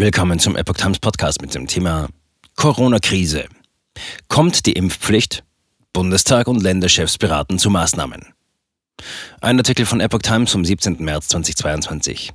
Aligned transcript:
Willkommen 0.00 0.38
zum 0.38 0.54
Epoch 0.54 0.76
Times 0.76 1.00
Podcast 1.00 1.42
mit 1.42 1.56
dem 1.56 1.66
Thema 1.66 2.08
Corona-Krise. 2.54 3.46
Kommt 4.28 4.64
die 4.64 4.74
Impfpflicht? 4.74 5.42
Bundestag 5.92 6.46
und 6.46 6.62
Länderchefs 6.62 7.18
beraten 7.18 7.58
zu 7.58 7.68
Maßnahmen. 7.68 8.32
Ein 9.40 9.58
Artikel 9.58 9.86
von 9.86 9.98
Epoch 9.98 10.20
Times 10.22 10.52
vom 10.52 10.64
17. 10.64 10.98
März 11.00 11.30
2022. 11.30 12.32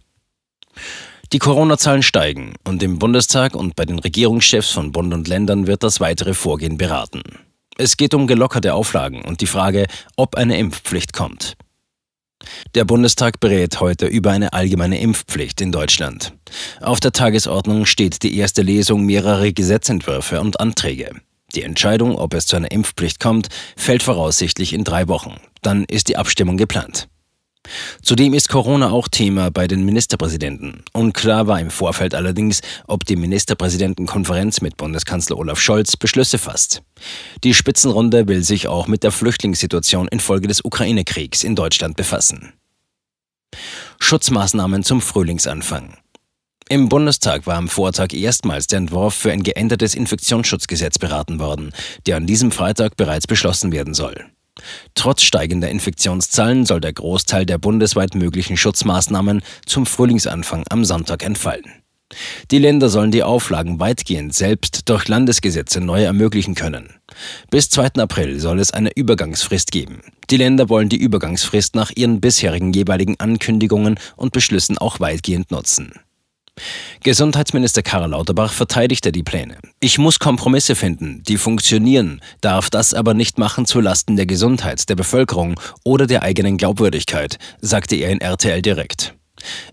Die 1.31 1.39
Corona-Zahlen 1.39 2.03
steigen 2.03 2.55
und 2.65 2.83
im 2.83 2.99
Bundestag 2.99 3.55
und 3.55 3.77
bei 3.77 3.85
den 3.85 3.99
Regierungschefs 3.99 4.71
von 4.71 4.91
Bund 4.91 5.13
und 5.13 5.29
Ländern 5.29 5.65
wird 5.65 5.83
das 5.83 6.01
weitere 6.01 6.33
Vorgehen 6.33 6.77
beraten. 6.77 7.23
Es 7.77 7.95
geht 7.95 8.13
um 8.13 8.27
gelockerte 8.27 8.73
Auflagen 8.73 9.21
und 9.23 9.39
die 9.39 9.47
Frage, 9.47 9.87
ob 10.17 10.35
eine 10.35 10.57
Impfpflicht 10.57 11.13
kommt. 11.13 11.55
Der 12.75 12.85
Bundestag 12.85 13.39
berät 13.39 13.79
heute 13.79 14.07
über 14.07 14.31
eine 14.31 14.53
allgemeine 14.53 14.99
Impfpflicht 14.99 15.61
in 15.61 15.71
Deutschland. 15.71 16.33
Auf 16.81 16.99
der 16.99 17.11
Tagesordnung 17.11 17.85
steht 17.85 18.23
die 18.23 18.37
erste 18.37 18.61
Lesung 18.61 19.05
mehrerer 19.05 19.51
Gesetzentwürfe 19.51 20.41
und 20.41 20.59
Anträge. 20.59 21.11
Die 21.55 21.63
Entscheidung, 21.63 22.15
ob 22.17 22.33
es 22.33 22.47
zu 22.47 22.55
einer 22.55 22.71
Impfpflicht 22.71 23.19
kommt, 23.19 23.49
fällt 23.77 24.01
voraussichtlich 24.01 24.73
in 24.73 24.83
drei 24.83 25.07
Wochen. 25.07 25.35
Dann 25.61 25.85
ist 25.85 26.07
die 26.07 26.17
Abstimmung 26.17 26.57
geplant. 26.57 27.07
Zudem 28.01 28.33
ist 28.33 28.49
Corona 28.49 28.91
auch 28.91 29.07
Thema 29.07 29.49
bei 29.49 29.67
den 29.67 29.85
Ministerpräsidenten. 29.85 30.83
Unklar 30.91 31.47
war 31.47 31.59
im 31.59 31.71
Vorfeld 31.71 32.13
allerdings, 32.13 32.61
ob 32.87 33.05
die 33.05 33.15
Ministerpräsidentenkonferenz 33.15 34.61
mit 34.61 34.77
Bundeskanzler 34.77 35.37
Olaf 35.37 35.59
Scholz 35.59 35.95
Beschlüsse 35.95 36.37
fasst. 36.37 36.81
Die 37.43 37.53
Spitzenrunde 37.53 38.27
will 38.27 38.43
sich 38.43 38.67
auch 38.67 38.87
mit 38.87 39.03
der 39.03 39.11
Flüchtlingssituation 39.11 40.07
infolge 40.09 40.47
des 40.47 40.63
Ukraine-Kriegs 40.63 41.43
in 41.43 41.55
Deutschland 41.55 41.95
befassen. 41.95 42.53
Schutzmaßnahmen 43.99 44.83
zum 44.83 45.01
Frühlingsanfang. 45.01 45.97
Im 46.69 46.89
Bundestag 46.89 47.45
war 47.45 47.57
am 47.57 47.67
Vortag 47.67 48.13
erstmals 48.13 48.67
der 48.67 48.79
Entwurf 48.79 49.13
für 49.13 49.31
ein 49.31 49.43
geändertes 49.43 49.95
Infektionsschutzgesetz 49.95 50.97
beraten 50.97 51.39
worden, 51.39 51.71
der 52.07 52.17
an 52.17 52.25
diesem 52.25 52.51
Freitag 52.51 52.95
bereits 52.97 53.27
beschlossen 53.27 53.71
werden 53.71 53.93
soll. 53.93 54.25
Trotz 54.95 55.23
steigender 55.23 55.69
Infektionszahlen 55.69 56.65
soll 56.65 56.81
der 56.81 56.93
Großteil 56.93 57.45
der 57.45 57.57
bundesweit 57.57 58.15
möglichen 58.15 58.57
Schutzmaßnahmen 58.57 59.41
zum 59.65 59.85
Frühlingsanfang 59.85 60.63
am 60.69 60.85
Sonntag 60.85 61.23
entfallen. 61.23 61.83
Die 62.51 62.59
Länder 62.59 62.89
sollen 62.89 63.11
die 63.11 63.23
Auflagen 63.23 63.79
weitgehend 63.79 64.35
selbst 64.35 64.87
durch 64.89 65.07
Landesgesetze 65.07 65.81
neu 65.81 66.03
ermöglichen 66.03 66.55
können. 66.55 66.93
Bis 67.49 67.69
2. 67.69 67.93
April 67.95 68.39
soll 68.39 68.59
es 68.59 68.71
eine 68.71 68.91
Übergangsfrist 68.95 69.71
geben. 69.71 70.01
Die 70.29 70.37
Länder 70.37 70.69
wollen 70.69 70.89
die 70.89 70.97
Übergangsfrist 70.97 71.75
nach 71.75 71.91
ihren 71.95 72.21
bisherigen 72.21 72.73
jeweiligen 72.73 73.19
Ankündigungen 73.19 73.99
und 74.15 74.31
Beschlüssen 74.31 74.77
auch 74.77 74.99
weitgehend 74.99 75.51
nutzen. 75.51 75.93
Gesundheitsminister 77.01 77.81
Karl 77.81 78.11
Lauterbach 78.11 78.53
verteidigte 78.53 79.11
die 79.11 79.23
Pläne. 79.23 79.57
Ich 79.79 79.97
muss 79.97 80.19
Kompromisse 80.19 80.75
finden, 80.75 81.21
die 81.23 81.37
funktionieren, 81.37 82.21
darf 82.41 82.69
das 82.69 82.93
aber 82.93 83.13
nicht 83.13 83.37
machen 83.37 83.65
zu 83.65 83.81
Lasten 83.81 84.15
der 84.15 84.25
Gesundheit 84.25 84.87
der 84.87 84.95
Bevölkerung 84.95 85.59
oder 85.83 86.07
der 86.07 86.23
eigenen 86.23 86.57
Glaubwürdigkeit, 86.57 87.39
sagte 87.59 87.95
er 87.95 88.09
in 88.09 88.21
RTL 88.21 88.61
direkt. 88.61 89.15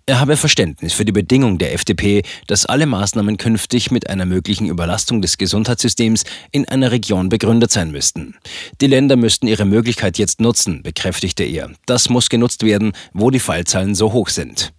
Er 0.06 0.18
habe 0.18 0.36
Verständnis 0.36 0.92
für 0.94 1.04
die 1.04 1.12
Bedingung 1.12 1.58
der 1.58 1.72
FDP, 1.72 2.22
dass 2.48 2.66
alle 2.66 2.86
Maßnahmen 2.86 3.36
künftig 3.36 3.92
mit 3.92 4.10
einer 4.10 4.26
möglichen 4.26 4.66
Überlastung 4.66 5.22
des 5.22 5.38
Gesundheitssystems 5.38 6.24
in 6.50 6.66
einer 6.66 6.90
Region 6.90 7.28
begründet 7.28 7.70
sein 7.70 7.92
müssten. 7.92 8.34
Die 8.80 8.88
Länder 8.88 9.14
müssten 9.14 9.46
ihre 9.46 9.66
Möglichkeit 9.66 10.18
jetzt 10.18 10.40
nutzen, 10.40 10.82
bekräftigte 10.82 11.44
er. 11.44 11.70
Das 11.86 12.08
muss 12.08 12.28
genutzt 12.28 12.64
werden, 12.64 12.92
wo 13.12 13.30
die 13.30 13.38
Fallzahlen 13.38 13.94
so 13.94 14.12
hoch 14.12 14.28
sind. 14.28 14.72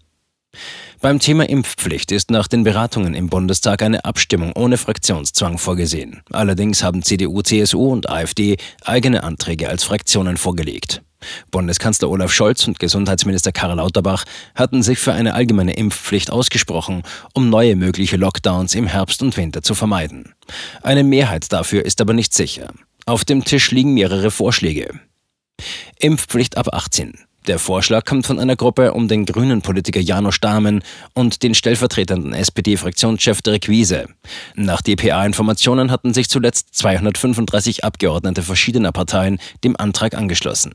Beim 1.01 1.17
Thema 1.17 1.49
Impfpflicht 1.49 2.11
ist 2.11 2.29
nach 2.29 2.47
den 2.47 2.63
Beratungen 2.63 3.15
im 3.15 3.27
Bundestag 3.27 3.81
eine 3.81 4.05
Abstimmung 4.05 4.51
ohne 4.53 4.77
Fraktionszwang 4.77 5.57
vorgesehen. 5.57 6.21
Allerdings 6.31 6.83
haben 6.83 7.01
CDU, 7.01 7.41
CSU 7.41 7.91
und 7.91 8.07
AfD 8.07 8.57
eigene 8.85 9.23
Anträge 9.23 9.67
als 9.67 9.83
Fraktionen 9.83 10.37
vorgelegt. 10.37 11.01
Bundeskanzler 11.49 12.07
Olaf 12.07 12.31
Scholz 12.31 12.67
und 12.67 12.77
Gesundheitsminister 12.77 13.51
Karl 13.51 13.77
Lauterbach 13.77 14.25
hatten 14.53 14.83
sich 14.83 14.99
für 14.99 15.13
eine 15.13 15.33
allgemeine 15.33 15.73
Impfpflicht 15.73 16.29
ausgesprochen, 16.29 17.01
um 17.33 17.49
neue 17.49 17.75
mögliche 17.75 18.17
Lockdowns 18.17 18.75
im 18.75 18.85
Herbst 18.85 19.23
und 19.23 19.35
Winter 19.37 19.63
zu 19.63 19.73
vermeiden. 19.73 20.35
Eine 20.83 21.03
Mehrheit 21.03 21.51
dafür 21.51 21.83
ist 21.83 21.99
aber 21.99 22.13
nicht 22.13 22.35
sicher. 22.35 22.71
Auf 23.07 23.25
dem 23.25 23.43
Tisch 23.43 23.71
liegen 23.71 23.95
mehrere 23.95 24.29
Vorschläge. 24.29 24.99
Impfpflicht 25.97 26.57
ab 26.57 26.71
18. 26.71 27.15
Der 27.47 27.57
Vorschlag 27.57 28.05
kommt 28.05 28.27
von 28.27 28.39
einer 28.39 28.55
Gruppe 28.55 28.93
um 28.93 29.07
den 29.07 29.25
grünen 29.25 29.63
Politiker 29.63 29.99
Janosch 29.99 30.39
Dahmen 30.39 30.83
und 31.15 31.41
den 31.41 31.55
stellvertretenden 31.55 32.33
SPD-Fraktionschef 32.33 33.41
Dirk 33.41 33.67
Wiese. 33.67 34.05
Nach 34.55 34.81
DPA-Informationen 34.81 35.89
hatten 35.89 36.13
sich 36.13 36.29
zuletzt 36.29 36.75
235 36.75 37.83
Abgeordnete 37.83 38.43
verschiedener 38.43 38.91
Parteien 38.91 39.39
dem 39.63 39.75
Antrag 39.75 40.13
angeschlossen. 40.13 40.73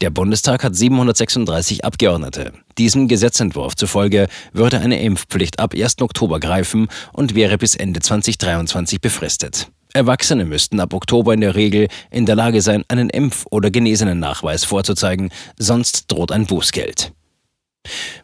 Der 0.00 0.08
Bundestag 0.08 0.64
hat 0.64 0.74
736 0.74 1.84
Abgeordnete. 1.84 2.52
Diesem 2.78 3.06
Gesetzentwurf 3.06 3.76
zufolge 3.76 4.28
würde 4.54 4.80
eine 4.80 5.02
Impfpflicht 5.02 5.58
ab 5.58 5.74
1. 5.74 6.00
Oktober 6.00 6.40
greifen 6.40 6.88
und 7.12 7.34
wäre 7.34 7.58
bis 7.58 7.76
Ende 7.76 8.00
2023 8.00 9.02
befristet. 9.02 9.70
Erwachsene 9.98 10.44
müssten 10.44 10.78
ab 10.78 10.94
Oktober 10.94 11.34
in 11.34 11.40
der 11.40 11.56
Regel 11.56 11.88
in 12.10 12.24
der 12.24 12.36
Lage 12.36 12.62
sein, 12.62 12.84
einen 12.86 13.10
Impf- 13.10 13.46
oder 13.50 13.70
Genesenen-Nachweis 13.70 14.64
vorzuzeigen, 14.64 15.30
sonst 15.58 16.10
droht 16.10 16.30
ein 16.30 16.46
Bußgeld. 16.46 17.12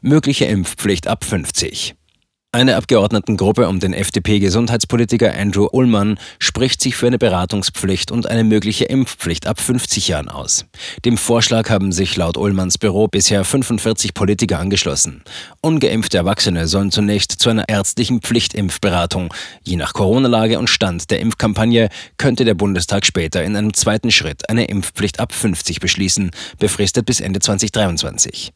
Mögliche 0.01 0.45
Impfpflicht 0.45 1.09
ab 1.09 1.25
50. 1.25 1.97
Eine 2.55 2.77
Abgeordnetengruppe 2.77 3.67
um 3.67 3.81
den 3.81 3.93
FDP-Gesundheitspolitiker 3.93 5.35
Andrew 5.37 5.67
Ullmann 5.73 6.21
spricht 6.39 6.81
sich 6.81 6.95
für 6.95 7.09
eine 7.09 7.19
Beratungspflicht 7.19 8.13
und 8.13 8.31
eine 8.31 8.45
mögliche 8.45 8.85
Impfpflicht 8.85 9.49
ab 9.49 9.59
50 9.59 10.07
Jahren 10.07 10.29
aus. 10.29 10.65
Dem 11.05 11.19
Vorschlag 11.19 11.69
haben 11.69 11.91
sich 11.91 12.15
laut 12.15 12.37
Ullmanns 12.37 12.79
Büro 12.79 13.09
bisher 13.09 13.43
45 13.43 14.15
Politiker 14.15 14.61
angeschlossen. 14.61 15.25
Ungeimpfte 15.63 16.17
Erwachsene 16.17 16.69
sollen 16.69 16.93
zunächst 16.93 17.33
zu 17.33 17.51
einer 17.51 17.69
ärztlichen 17.69 18.21
Pflichtimpfberatung. 18.21 19.35
Je 19.65 19.75
nach 19.75 19.93
Corona-Lage 19.93 20.61
und 20.61 20.71
Stand 20.71 21.11
der 21.11 21.19
Impfkampagne 21.19 21.89
könnte 22.19 22.45
der 22.45 22.55
Bundestag 22.55 23.05
später 23.05 23.43
in 23.43 23.57
einem 23.57 23.75
zweiten 23.75 24.13
Schritt 24.13 24.49
eine 24.49 24.67
Impfpflicht 24.67 25.19
ab 25.19 25.33
50 25.33 25.81
beschließen, 25.81 26.31
befristet 26.61 27.05
bis 27.05 27.19
Ende 27.19 27.41
2023. 27.41 28.53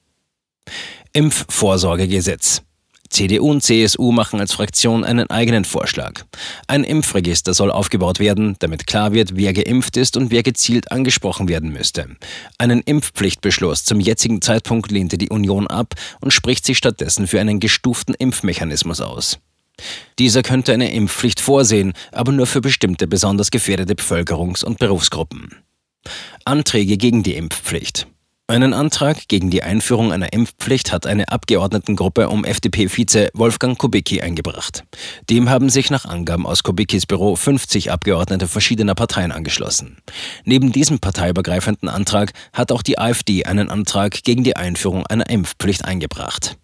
Impfvorsorgegesetz. 1.15 2.63
CDU 3.11 3.51
und 3.51 3.63
CSU 3.63 4.13
machen 4.13 4.41
als 4.41 4.53
Fraktion 4.53 5.05
einen 5.05 5.31
eigenen 5.31 5.65
Vorschlag. 5.65 6.25
Ein 6.67 6.85
Impfregister 6.85 7.55
soll 7.55 7.71
aufgebaut 7.71 8.19
werden, 8.19 8.57
damit 8.59 8.87
klar 8.87 9.13
wird, 9.13 9.37
wer 9.37 9.53
geimpft 9.53 9.97
ist 9.97 10.17
und 10.17 10.31
wer 10.31 10.43
gezielt 10.43 10.93
angesprochen 10.93 11.49
werden 11.49 11.73
müsste. 11.73 12.17
Einen 12.59 12.81
Impfpflichtbeschluss 12.81 13.85
zum 13.85 14.01
jetzigen 14.01 14.43
Zeitpunkt 14.43 14.91
lehnte 14.91 15.19
die 15.19 15.31
Union 15.31 15.67
ab 15.67 15.95
und 16.21 16.33
spricht 16.33 16.65
sich 16.65 16.79
stattdessen 16.79 17.27
für 17.27 17.41
einen 17.41 17.61
gestuften 17.61 18.15
Impfmechanismus 18.15 19.01
aus. 19.01 19.39
Dieser 20.19 20.43
könnte 20.43 20.73
eine 20.73 20.93
Impfpflicht 20.93 21.41
vorsehen, 21.41 21.93
aber 22.13 22.33
nur 22.33 22.47
für 22.47 22.61
bestimmte 22.61 23.07
besonders 23.07 23.51
gefährdete 23.51 23.95
Bevölkerungs- 23.95 24.65
und 24.65 24.79
Berufsgruppen. 24.79 25.55
Anträge 26.45 26.97
gegen 26.97 27.23
die 27.23 27.35
Impfpflicht. 27.35 28.07
Einen 28.51 28.73
Antrag 28.73 29.29
gegen 29.29 29.51
die 29.51 29.63
Einführung 29.63 30.11
einer 30.11 30.33
Impfpflicht 30.33 30.91
hat 30.91 31.05
eine 31.05 31.29
Abgeordnetengruppe 31.29 32.31
um 32.31 32.47
FDP-Vize 32.47 33.29
Wolfgang 33.35 33.77
Kubicki 33.77 34.23
eingebracht. 34.23 34.85
Dem 35.29 35.51
haben 35.51 35.69
sich 35.69 35.91
nach 35.91 36.07
Angaben 36.07 36.47
aus 36.47 36.63
Kubickis 36.63 37.05
Büro 37.05 37.37
50 37.37 37.93
Abgeordnete 37.93 38.49
verschiedener 38.49 38.95
Parteien 38.95 39.33
angeschlossen. 39.33 39.99
Neben 40.47 40.73
diesem 40.73 40.99
parteiübergreifenden 40.99 41.91
Antrag 41.91 42.33
hat 42.55 42.73
auch 42.73 42.81
die 42.81 42.99
AfD 42.99 43.45
einen 43.45 43.69
Antrag 43.69 44.23
gegen 44.25 44.45
die 44.45 44.57
Einführung 44.57 45.07
einer 45.07 45.29
Impfpflicht 45.29 45.85
eingebracht. 45.85 46.57